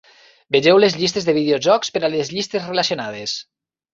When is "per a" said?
1.97-2.11